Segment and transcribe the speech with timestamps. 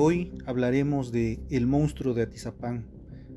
[0.00, 2.86] Hoy hablaremos de El monstruo de Atizapán.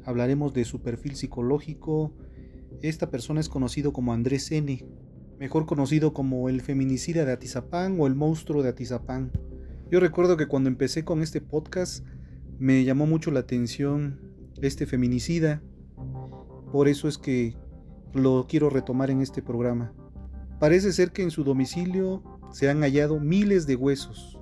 [0.05, 2.13] Hablaremos de su perfil psicológico.
[2.81, 4.85] Esta persona es conocido como Andrés N.,
[5.39, 9.31] mejor conocido como el feminicida de Atizapán o el monstruo de Atizapán.
[9.91, 12.05] Yo recuerdo que cuando empecé con este podcast
[12.59, 14.21] me llamó mucho la atención
[14.61, 15.61] este feminicida.
[16.71, 17.57] Por eso es que
[18.13, 19.93] lo quiero retomar en este programa.
[20.59, 24.39] Parece ser que en su domicilio se han hallado miles de huesos,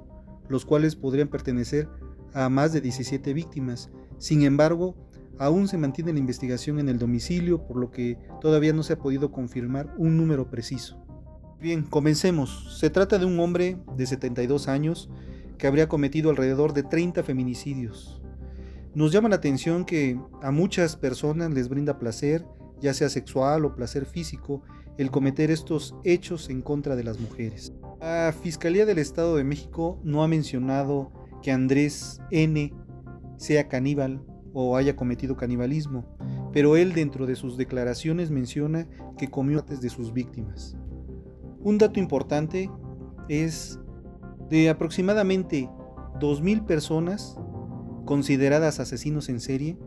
[0.49, 1.89] los cuales podrían pertenecer
[2.33, 3.89] a más de 17 víctimas.
[4.17, 4.95] Sin embargo,
[5.39, 8.99] aún se mantiene la investigación en el domicilio, por lo que todavía no se ha
[8.99, 11.03] podido confirmar un número preciso.
[11.59, 12.77] Bien, comencemos.
[12.79, 15.09] Se trata de un hombre de 72 años
[15.57, 18.21] que habría cometido alrededor de 30 feminicidios.
[18.93, 22.45] Nos llama la atención que a muchas personas les brinda placer,
[22.81, 24.63] ya sea sexual o placer físico,
[24.97, 27.73] el cometer estos hechos en contra de las mujeres.
[27.99, 32.73] La Fiscalía del Estado de México no ha mencionado que Andrés N
[33.37, 36.05] sea caníbal o haya cometido canibalismo,
[36.53, 38.87] pero él dentro de sus declaraciones menciona
[39.17, 40.77] que comió antes de sus víctimas.
[41.59, 42.69] Un dato importante
[43.29, 43.79] es
[44.49, 45.69] de aproximadamente
[46.19, 47.37] 2.000 personas
[48.05, 49.77] consideradas asesinos en serie,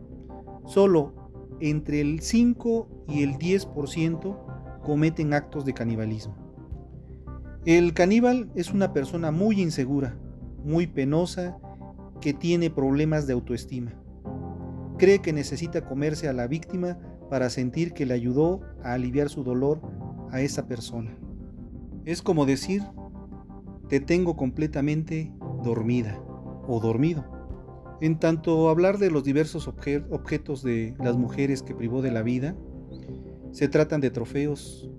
[0.65, 1.13] solo
[1.59, 6.35] entre el 5 y el 10% cometen actos de canibalismo.
[7.65, 10.17] El caníbal es una persona muy insegura,
[10.65, 11.57] muy penosa,
[12.21, 13.93] que tiene problemas de autoestima.
[14.97, 16.97] Cree que necesita comerse a la víctima
[17.29, 19.81] para sentir que le ayudó a aliviar su dolor
[20.31, 21.17] a esa persona.
[22.05, 22.83] Es como decir,
[23.89, 25.33] te tengo completamente
[25.63, 26.19] dormida
[26.67, 27.25] o dormido.
[28.01, 32.55] En tanto hablar de los diversos objetos de las mujeres que privó de la vida,
[33.51, 34.91] se tratan de trofeos,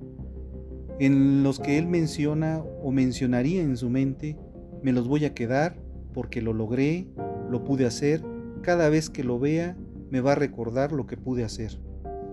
[0.98, 4.38] en los que él menciona o mencionaría en su mente,
[4.86, 5.82] me los voy a quedar
[6.14, 7.08] porque lo logré,
[7.50, 8.22] lo pude hacer,
[8.62, 9.76] cada vez que lo vea
[10.12, 11.80] me va a recordar lo que pude hacer.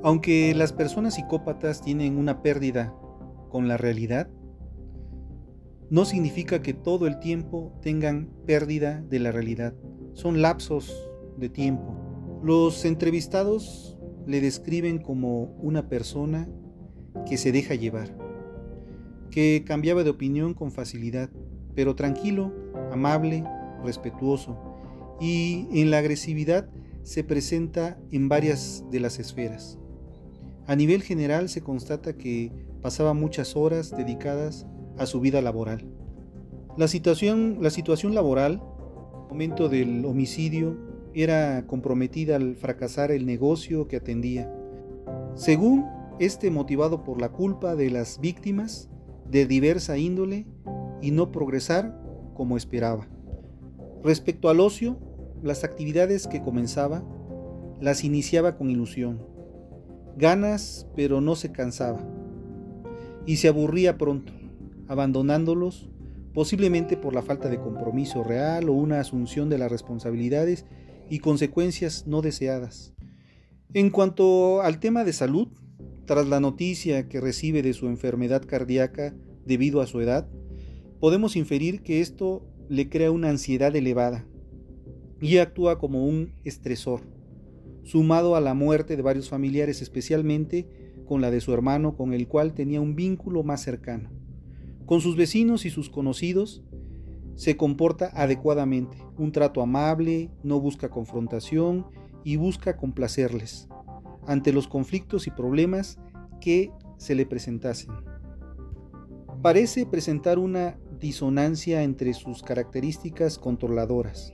[0.03, 2.93] Aunque las personas psicópatas tienen una pérdida
[3.49, 4.29] con la realidad,
[5.89, 9.73] no significa que todo el tiempo tengan pérdida de la realidad.
[10.13, 12.39] Son lapsos de tiempo.
[12.43, 13.97] Los entrevistados
[14.27, 16.47] le describen como una persona
[17.27, 18.15] que se deja llevar
[19.33, 21.27] que cambiaba de opinión con facilidad,
[21.75, 22.53] pero tranquilo,
[22.91, 23.43] amable,
[23.83, 24.57] respetuoso,
[25.19, 26.69] y en la agresividad
[27.03, 29.77] se presenta en varias de las esferas.
[30.65, 34.65] A nivel general se constata que pasaba muchas horas dedicadas
[34.97, 35.85] a su vida laboral.
[36.77, 38.61] La situación, la situación laboral,
[39.29, 40.77] momento del homicidio,
[41.13, 44.51] era comprometida al fracasar el negocio que atendía.
[45.35, 45.85] Según
[46.19, 48.89] este motivado por la culpa de las víctimas,
[49.29, 50.45] de diversa índole
[51.03, 51.99] y no progresar
[52.33, 53.07] como esperaba.
[54.03, 54.97] Respecto al ocio,
[55.43, 57.03] las actividades que comenzaba
[57.81, 59.21] las iniciaba con ilusión,
[60.17, 61.99] ganas pero no se cansaba
[63.25, 64.31] y se aburría pronto,
[64.87, 65.89] abandonándolos
[66.33, 70.65] posiblemente por la falta de compromiso real o una asunción de las responsabilidades
[71.09, 72.93] y consecuencias no deseadas.
[73.73, 75.49] En cuanto al tema de salud,
[76.05, 79.13] tras la noticia que recibe de su enfermedad cardíaca
[79.45, 80.27] debido a su edad,
[81.03, 84.25] podemos inferir que esto le crea una ansiedad elevada
[85.19, 87.01] y actúa como un estresor,
[87.83, 90.65] sumado a la muerte de varios familiares, especialmente
[91.05, 94.11] con la de su hermano con el cual tenía un vínculo más cercano.
[94.85, 96.63] Con sus vecinos y sus conocidos
[97.35, 101.85] se comporta adecuadamente, un trato amable, no busca confrontación
[102.23, 103.67] y busca complacerles
[104.25, 105.99] ante los conflictos y problemas
[106.39, 107.91] que se le presentasen.
[109.41, 114.31] Parece presentar una disonancia entre sus características controladoras,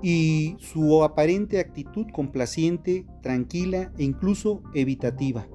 [0.00, 5.48] y su aparente actitud complaciente, tranquila e incluso evitativa.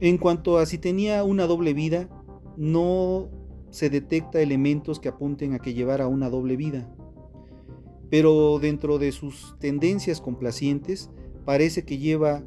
[0.00, 2.08] En cuanto a si tenía una doble vida,
[2.56, 3.28] no
[3.68, 6.90] se detecta elementos que apunten a que llevara una doble vida.
[8.08, 11.10] Pero dentro de sus tendencias complacientes,
[11.44, 12.42] parece que lleva,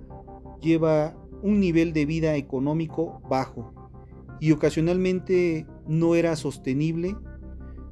[0.59, 3.71] lleva un nivel de vida económico bajo
[4.39, 7.15] y ocasionalmente no era sostenible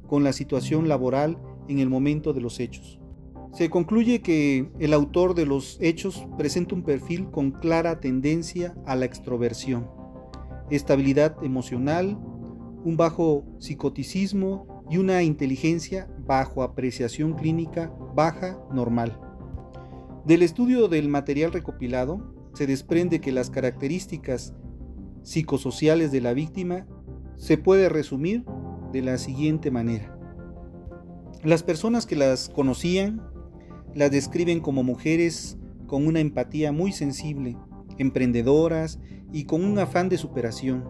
[0.06, 3.00] con la situación laboral en el momento de los hechos.
[3.52, 8.96] Se concluye que el autor de los hechos presenta un perfil con clara tendencia a
[8.96, 9.90] la extroversión,
[10.70, 12.18] estabilidad emocional,
[12.84, 19.18] un bajo psicoticismo y una inteligencia bajo apreciación clínica baja normal.
[20.24, 24.54] Del estudio del material recopilado se desprende que las características
[25.22, 26.86] psicosociales de la víctima
[27.42, 28.44] se puede resumir
[28.92, 30.16] de la siguiente manera.
[31.42, 33.20] Las personas que las conocían
[33.96, 35.58] las describen como mujeres
[35.88, 37.56] con una empatía muy sensible,
[37.98, 39.00] emprendedoras
[39.32, 40.84] y con un afán de superación.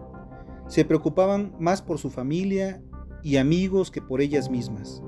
[0.67, 2.83] Se preocupaban más por su familia
[3.23, 5.01] y amigos que por ellas mismas.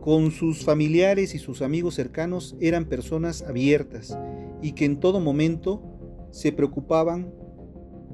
[0.00, 4.18] Con sus familiares y sus amigos cercanos eran personas abiertas
[4.62, 5.82] y que en todo momento
[6.30, 7.30] se preocupaban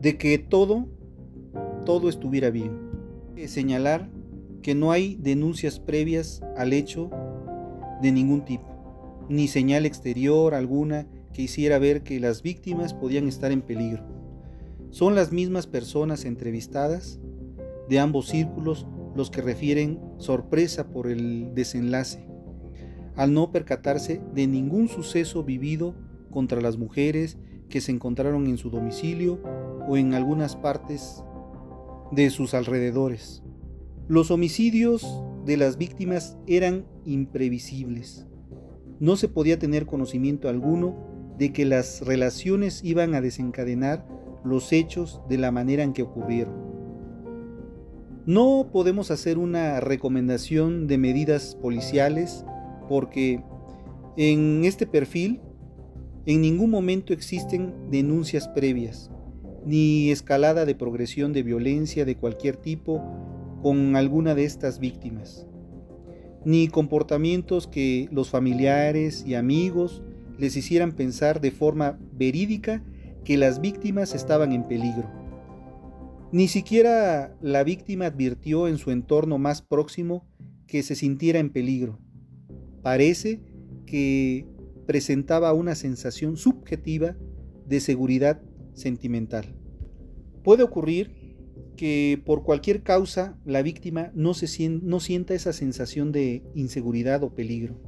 [0.01, 0.98] de que todo,
[1.89, 2.79] todo estuviera bien.
[3.47, 4.11] Señalar
[4.61, 7.11] que no hay denuncias previas al hecho
[8.03, 8.79] de ningún tipo
[9.31, 14.05] ni señal exterior alguna que hiciera ver que las víctimas podían estar en peligro.
[14.91, 17.21] Son las mismas personas entrevistadas
[17.89, 18.87] de ambos círculos
[19.17, 22.29] los que refieren sorpresa por el desenlace,
[23.17, 25.95] al no percatarse de ningún suceso vivido
[26.31, 27.39] contra las mujeres
[27.71, 29.41] que se encontraron en su domicilio
[29.89, 31.25] o en algunas partes
[32.13, 33.43] de sus alrededores.
[34.09, 35.07] Los homicidios
[35.45, 38.29] de las víctimas eran imprevisibles
[39.01, 40.97] no se podía tener conocimiento alguno
[41.39, 44.07] de que las relaciones iban a desencadenar
[44.45, 46.55] los hechos de la manera en que ocurrieron.
[48.27, 52.45] No podemos hacer una recomendación de medidas policiales
[52.89, 53.43] porque
[54.17, 55.41] en este perfil
[56.27, 59.11] en ningún momento existen denuncias previas,
[59.69, 63.03] ni escalada de progresión de violencia de cualquier tipo
[63.63, 65.49] con alguna de estas víctimas
[66.45, 70.03] ni comportamientos que los familiares y amigos
[70.39, 72.83] les hicieran pensar de forma verídica
[73.25, 75.11] que las víctimas estaban en peligro.
[76.31, 80.27] Ni siquiera la víctima advirtió en su entorno más próximo
[80.67, 81.99] que se sintiera en peligro.
[82.83, 83.41] Parece
[83.87, 84.47] que
[84.87, 87.17] presentaba una sensación subjetiva
[87.67, 88.41] de seguridad
[88.75, 89.58] sentimental.
[90.43, 91.19] Puede ocurrir
[91.77, 97.81] que por cualquier causa la víctima no, se sienta esa sensación de inseguridad o peligro,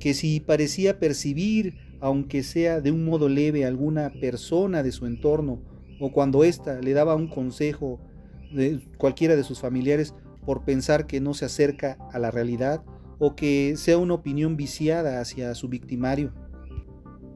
[0.00, 5.62] que si parecía percibir, aunque sea de un modo leve, alguna persona de su entorno,
[6.00, 8.00] o cuando ésta le daba un consejo
[8.52, 10.14] de cualquiera de sus familiares
[10.46, 12.82] por pensar que no se acerca a la realidad,
[13.18, 16.32] o que sea una opinión viciada hacia su victimario.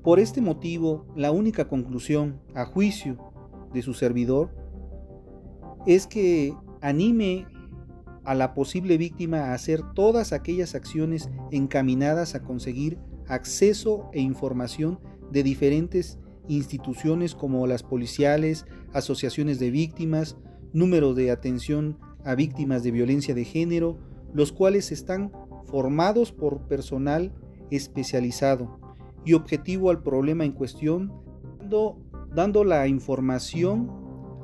[0.03, 3.34] Por este motivo, la única conclusión, a juicio
[3.75, 4.51] de su servidor,
[5.87, 7.47] es que anime
[8.25, 14.99] a la posible víctima a hacer todas aquellas acciones encaminadas a conseguir acceso e información
[15.31, 20.37] de diferentes instituciones como las policiales, asociaciones de víctimas,
[20.73, 23.99] número de atención a víctimas de violencia de género,
[24.33, 25.31] los cuales están
[25.67, 27.33] formados por personal
[27.71, 28.79] especializado
[29.25, 31.13] y objetivo al problema en cuestión,
[31.59, 31.99] dando,
[32.35, 33.91] dando la información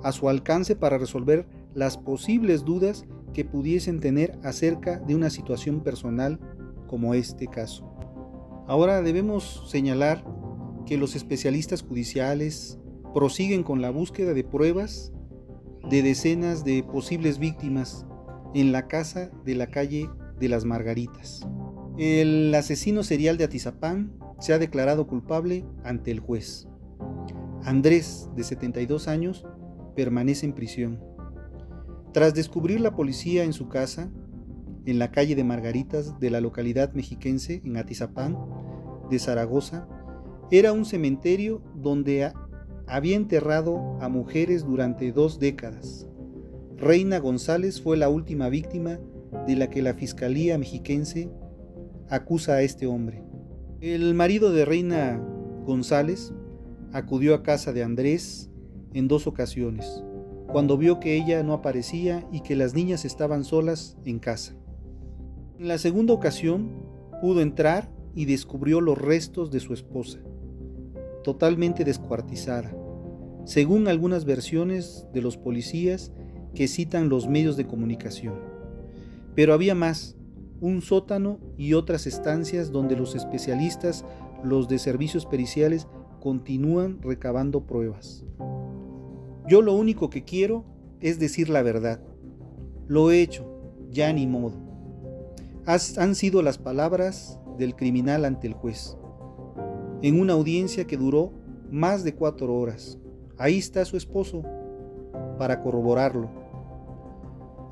[0.02, 5.80] a su alcance para resolver las posibles dudas que pudiesen tener acerca de una situación
[5.82, 6.40] personal
[6.87, 7.90] como este caso.
[8.66, 10.25] Ahora debemos señalar
[10.87, 12.78] que los especialistas judiciales
[13.14, 15.12] prosiguen con la búsqueda de pruebas
[15.88, 18.06] de decenas de posibles víctimas
[18.54, 21.47] en la casa de la calle de las Margaritas.
[21.99, 26.70] El asesino serial de Atizapán se ha declarado culpable ante el juez.
[27.64, 29.47] Andrés, de 72 años,
[29.95, 31.00] permanece en prisión.
[32.12, 34.11] Tras descubrir la policía en su casa,
[34.87, 38.37] en la calle de Margaritas de la localidad mexiquense en Atizapán,
[39.11, 39.87] de Zaragoza,
[40.50, 42.33] era un cementerio donde
[42.87, 46.09] había enterrado a mujeres durante dos décadas.
[46.76, 48.99] Reina González fue la última víctima
[49.47, 51.31] de la que la Fiscalía mexiquense
[52.09, 53.23] acusa a este hombre.
[53.81, 55.23] El marido de Reina
[55.64, 56.33] González
[56.92, 58.50] acudió a casa de Andrés
[58.94, 60.02] en dos ocasiones,
[60.49, 64.54] cuando vio que ella no aparecía y que las niñas estaban solas en casa.
[65.59, 66.70] En la segunda ocasión,
[67.20, 70.18] pudo entrar y descubrió los restos de su esposa,
[71.23, 72.75] totalmente descuartizada,
[73.44, 76.12] según algunas versiones de los policías
[76.54, 78.35] que citan los medios de comunicación.
[79.35, 80.16] Pero había más,
[80.61, 84.04] un sótano y otras estancias donde los especialistas,
[84.42, 85.87] los de servicios periciales,
[86.21, 88.25] continúan recabando pruebas.
[89.49, 90.65] Yo lo único que quiero
[91.00, 92.00] es decir la verdad.
[92.87, 93.47] Lo he hecho,
[93.91, 94.55] ya ni modo.
[95.67, 98.97] han sido las palabras del criminal ante el juez,
[100.03, 101.33] en una audiencia que duró
[101.71, 102.99] más de cuatro horas.
[103.39, 104.43] Ahí está su esposo,
[105.39, 106.31] para corroborarlo.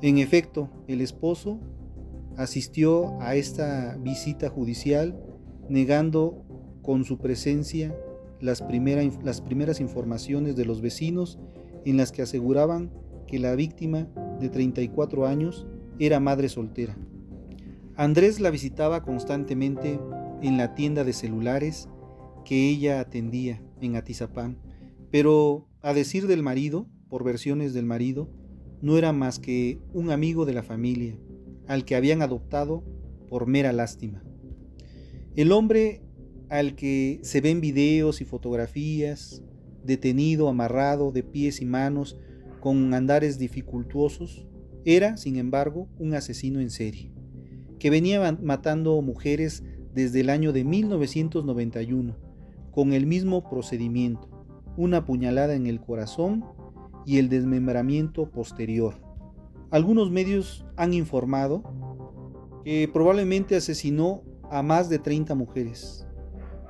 [0.01, 1.59] En efecto, el esposo
[2.35, 5.21] asistió a esta visita judicial
[5.69, 6.43] negando
[6.81, 7.95] con su presencia
[8.39, 8.63] las,
[9.23, 11.39] las primeras informaciones de los vecinos
[11.85, 12.91] en las que aseguraban
[13.27, 14.07] que la víctima
[14.39, 15.67] de 34 años
[15.99, 16.97] era madre soltera.
[17.95, 19.99] Andrés la visitaba constantemente
[20.41, 21.89] en la tienda de celulares
[22.45, 24.57] que ella atendía en Atizapán,
[25.11, 28.29] pero a decir del marido, por versiones del marido,
[28.81, 31.17] no era más que un amigo de la familia,
[31.67, 32.83] al que habían adoptado
[33.27, 34.23] por mera lástima.
[35.35, 36.01] El hombre
[36.49, 39.43] al que se ven videos y fotografías,
[39.83, 42.17] detenido, amarrado de pies y manos,
[42.59, 44.47] con andares dificultuosos,
[44.85, 47.11] era, sin embargo, un asesino en serie,
[47.79, 49.63] que venía matando mujeres
[49.93, 52.15] desde el año de 1991,
[52.71, 54.29] con el mismo procedimiento,
[54.77, 56.45] una puñalada en el corazón
[57.05, 58.95] y el desmembramiento posterior.
[59.71, 61.63] Algunos medios han informado
[62.63, 66.07] que probablemente asesinó a más de 30 mujeres,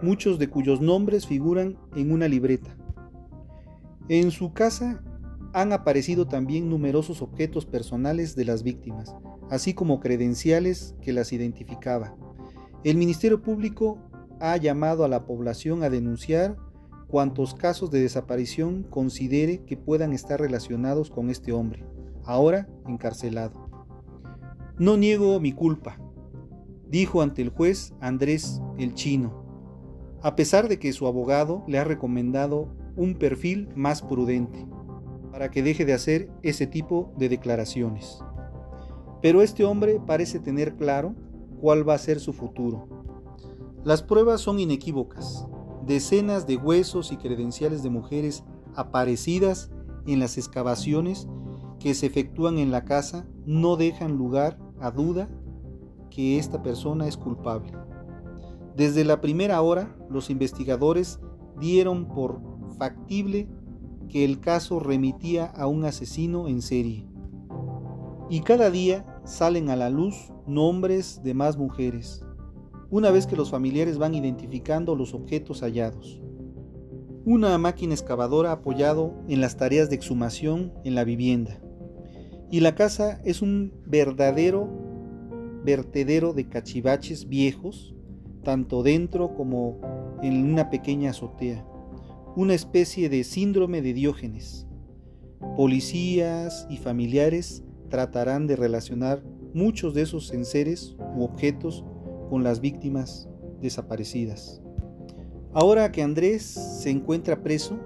[0.01, 2.75] muchos de cuyos nombres figuran en una libreta.
[4.07, 5.03] En su casa
[5.53, 9.15] han aparecido también numerosos objetos personales de las víctimas,
[9.49, 12.15] así como credenciales que las identificaba.
[12.83, 13.97] El Ministerio Público
[14.39, 16.55] ha llamado a la población a denunciar
[17.07, 21.83] cuantos casos de desaparición considere que puedan estar relacionados con este hombre,
[22.23, 23.67] ahora encarcelado.
[24.77, 25.99] No niego mi culpa,
[26.87, 29.38] dijo ante el juez Andrés el Chino,
[30.21, 34.67] a pesar de que su abogado le ha recomendado un perfil más prudente
[35.31, 38.19] para que deje de hacer ese tipo de declaraciones.
[39.21, 41.15] Pero este hombre parece tener claro
[41.61, 42.87] cuál va a ser su futuro.
[43.83, 45.47] Las pruebas son inequívocas.
[45.85, 48.43] Decenas de huesos y credenciales de mujeres
[48.75, 49.71] aparecidas
[50.05, 51.27] en las excavaciones
[51.79, 55.29] que se efectúan en la casa no dejan lugar a duda
[56.09, 57.71] que esta persona es culpable.
[58.79, 61.19] Desde la primera hora, los investigadores
[61.59, 62.39] dieron por
[62.77, 63.49] factible
[64.07, 67.05] que el caso remitía a un asesino en serie.
[68.29, 72.25] Y cada día salen a la luz nombres de más mujeres,
[72.89, 76.21] una vez que los familiares van identificando los objetos hallados.
[77.25, 81.61] Una máquina excavadora apoyado en las tareas de exhumación en la vivienda.
[82.49, 84.69] Y la casa es un verdadero
[85.65, 87.93] vertedero de cachivaches viejos,
[88.49, 89.77] tanto dentro como
[90.23, 91.63] en una pequeña azotea
[92.35, 94.65] una especie de síndrome de Diógenes.
[95.55, 101.85] Policías y familiares tratarán de relacionar muchos de esos enseres u objetos
[102.31, 103.29] con las víctimas
[103.61, 104.63] desaparecidas.
[105.53, 107.77] Ahora que Andrés se encuentra preso,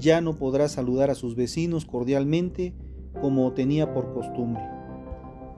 [0.00, 2.74] ya no podrá saludar a sus vecinos cordialmente
[3.20, 4.64] como tenía por costumbre.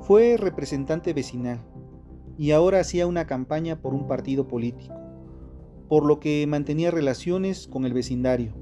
[0.02, 1.60] Fue representante vecinal
[2.40, 4.94] y ahora hacía una campaña por un partido político
[5.90, 8.54] por lo que mantenía relaciones con el vecindario.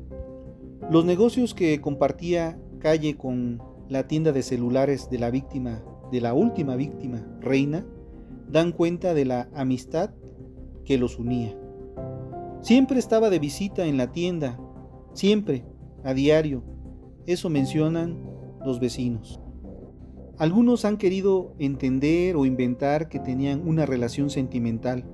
[0.90, 6.32] Los negocios que compartía calle con la tienda de celulares de la víctima, de la
[6.32, 7.84] última víctima, Reina,
[8.50, 10.10] dan cuenta de la amistad
[10.86, 11.54] que los unía.
[12.62, 14.58] Siempre estaba de visita en la tienda,
[15.12, 15.66] siempre,
[16.04, 16.64] a diario.
[17.26, 18.18] Eso mencionan
[18.64, 19.38] los vecinos.
[20.38, 25.04] Algunos han querido entender o inventar que tenían una relación sentimental,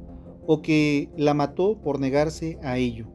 [0.47, 3.07] o que la mató por negarse a ello.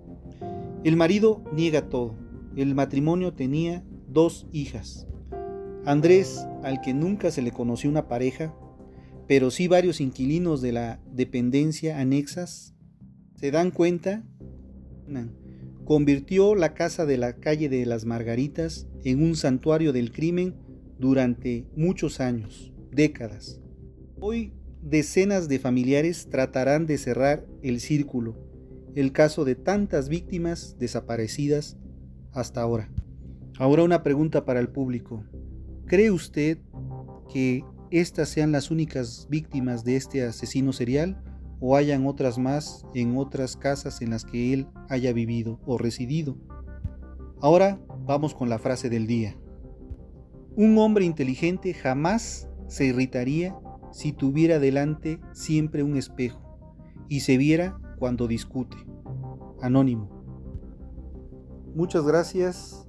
[0.83, 2.15] El marido niega todo.
[2.55, 5.07] El matrimonio tenía dos hijas.
[5.85, 8.55] Andrés, al que nunca se le conoció una pareja,
[9.27, 12.73] pero sí varios inquilinos de la dependencia anexas,
[13.35, 14.23] se dan cuenta,
[15.85, 20.55] convirtió la casa de la calle de las Margaritas en un santuario del crimen
[20.99, 23.59] durante muchos años, décadas.
[24.19, 28.35] Hoy decenas de familiares tratarán de cerrar el círculo,
[28.95, 31.77] el caso de tantas víctimas desaparecidas
[32.33, 32.91] hasta ahora.
[33.57, 35.23] Ahora una pregunta para el público.
[35.85, 36.59] ¿Cree usted
[37.33, 41.23] que estas sean las únicas víctimas de este asesino serial
[41.59, 46.37] o hayan otras más en otras casas en las que él haya vivido o residido.
[47.41, 49.35] Ahora vamos con la frase del día.
[50.55, 53.55] Un hombre inteligente jamás se irritaría
[53.91, 56.41] si tuviera delante siempre un espejo
[57.07, 58.77] y se viera cuando discute.
[59.61, 60.09] Anónimo.
[61.75, 62.87] Muchas gracias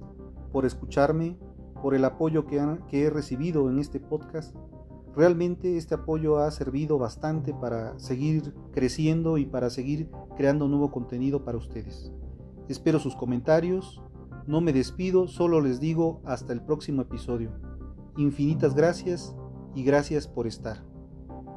[0.51, 1.37] por escucharme,
[1.81, 2.59] por el apoyo que,
[2.91, 4.55] he recibido en este podcast.
[5.15, 11.43] Realmente este apoyo ha servido bastante para seguir creciendo y para seguir creando nuevo contenido
[11.43, 12.11] para ustedes.
[12.69, 14.01] Espero sus comentarios.
[14.47, 17.51] No me despido, solo les digo hasta el próximo episodio.
[18.17, 19.35] Infinitas gracias
[19.75, 20.83] y gracias por estar.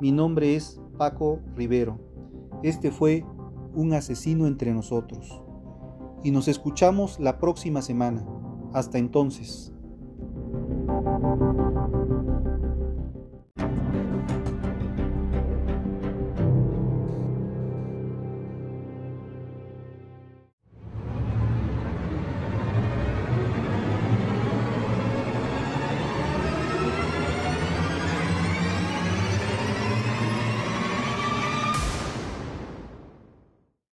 [0.00, 1.98] Mi nombre es Paco Rivero.
[2.62, 3.24] Este fue
[3.74, 5.42] Un asesino entre nosotros.
[6.22, 8.24] Y nos escuchamos la próxima semana.
[8.72, 9.72] Hasta entonces.